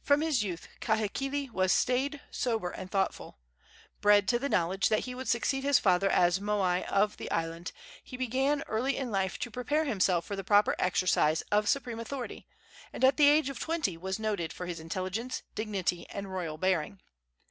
[0.00, 3.36] From his youth Kahekili was staid, sober and thoughtful.
[4.00, 7.72] Bred to the knowledge that he would succeed his father as moi of the island,
[8.02, 12.46] he began early in life to prepare himself for the proper exercise of supreme authority,
[12.90, 16.98] and at the age of twenty was noted for his intelligence, dignity and royal bearing.